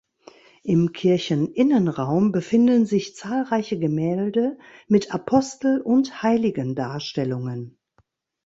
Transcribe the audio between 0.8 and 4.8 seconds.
Kircheninnenraum befinden sich zahlreiche Gemälde